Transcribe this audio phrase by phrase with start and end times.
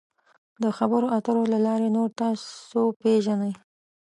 [0.63, 3.53] د خبرو اترو له لارې نور تاسو پیژني.